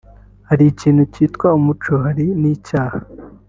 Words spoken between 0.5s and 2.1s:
ikintu kitwa umuco